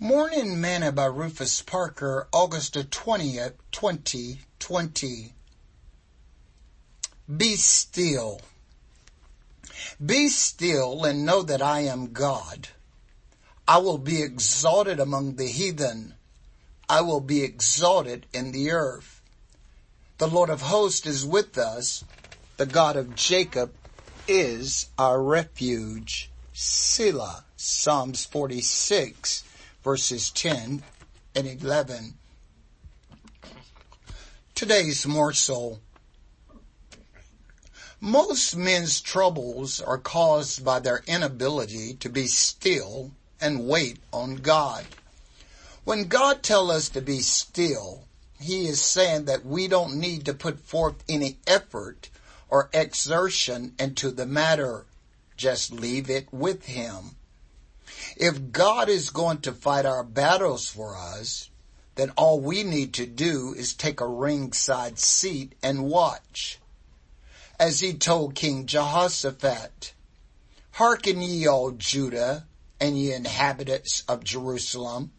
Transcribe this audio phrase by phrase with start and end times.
[0.00, 5.32] Morning Manna by Rufus Parker, August the 20th, 2020.
[7.36, 8.40] Be still.
[10.04, 12.68] Be still and know that I am God.
[13.66, 16.14] I will be exalted among the heathen.
[16.88, 19.20] I will be exalted in the earth.
[20.18, 22.04] The Lord of hosts is with us.
[22.56, 23.72] The God of Jacob
[24.28, 26.30] is our refuge.
[26.52, 27.46] Selah.
[27.56, 29.42] Psalms 46
[29.88, 30.82] verses 10
[31.34, 32.12] and 11.
[34.54, 35.80] Today's morsel.
[37.98, 44.84] Most men's troubles are caused by their inability to be still and wait on God.
[45.84, 48.02] When God tells us to be still,
[48.38, 52.10] He is saying that we don't need to put forth any effort
[52.50, 54.84] or exertion into the matter.
[55.38, 57.16] Just leave it with Him.
[58.16, 61.50] If God is going to fight our battles for us,
[61.94, 66.58] then all we need to do is take a ringside seat and watch.
[67.58, 69.94] As he told King Jehoshaphat,
[70.72, 72.46] Hearken ye all Judah
[72.80, 75.10] and ye inhabitants of Jerusalem,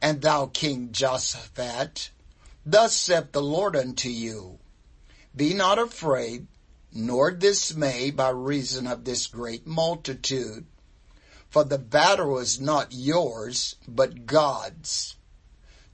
[0.00, 2.10] and thou King Jehoshaphat,
[2.64, 4.58] thus saith the Lord unto you,
[5.36, 6.46] Be not afraid,
[6.92, 10.64] nor dismayed by reason of this great multitude,
[11.50, 15.16] for the battle is not yours, but God's.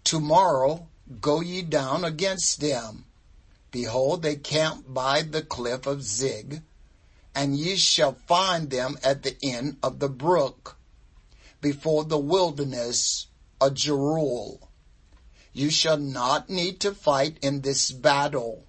[0.05, 0.89] Tomorrow
[1.21, 3.05] go ye down against them.
[3.71, 6.61] Behold, they camp by the cliff of Ziz,
[7.35, 10.77] and ye shall find them at the end of the brook,
[11.61, 13.29] before the wilderness
[13.61, 14.69] of Jeruel.
[15.53, 18.65] You shall not need to fight in this battle.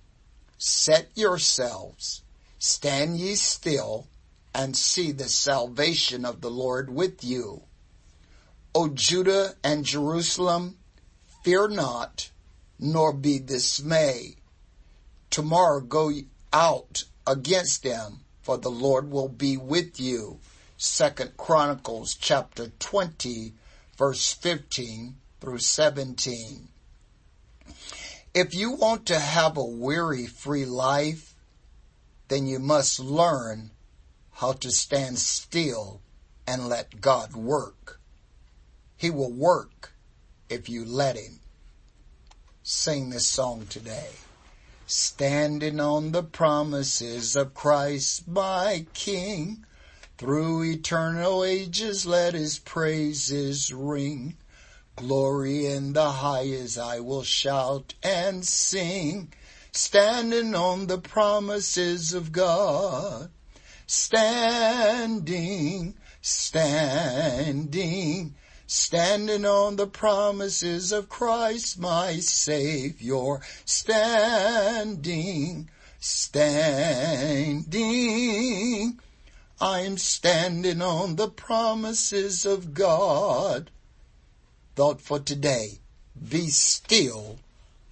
[0.57, 2.21] Set yourselves,
[2.59, 4.07] stand ye still,
[4.53, 7.63] and see the salvation of the Lord with you.
[8.75, 10.77] O Judah and Jerusalem,
[11.43, 12.29] fear not,
[12.79, 14.37] nor be dismayed.
[15.29, 16.11] Tomorrow go
[16.51, 20.39] out against them, for the Lord will be with you.
[20.77, 23.53] Second Chronicles chapter 20
[23.97, 26.67] verse 15 through 17.
[28.33, 31.35] If you want to have a weary free life,
[32.27, 33.71] then you must learn
[34.35, 36.01] how to stand still
[36.47, 37.99] and let God work.
[38.97, 39.93] He will work
[40.49, 41.39] if you let Him.
[42.63, 44.11] Sing this song today.
[44.85, 49.65] Standing on the promises of Christ my King,
[50.17, 54.37] through eternal ages let His praises ring.
[54.95, 59.33] Glory in the highest I will shout and sing,
[59.71, 63.31] standing on the promises of God
[63.85, 64.73] standing,
[66.21, 67.65] standing,
[68.65, 74.89] standing on the promises of Christ my Savior, standing,
[75.99, 77.69] standing.
[79.61, 83.71] I'm standing on the promises of God.
[84.75, 85.79] Thought for today,
[86.29, 87.39] be still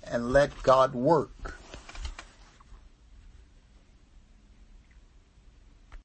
[0.03, 1.50] and let God work.